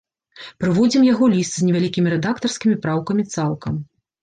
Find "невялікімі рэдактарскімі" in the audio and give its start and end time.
1.69-2.81